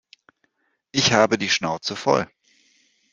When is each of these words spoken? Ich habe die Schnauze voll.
Ich 0.91 1.13
habe 1.13 1.37
die 1.37 1.47
Schnauze 1.51 1.95
voll. 1.95 2.27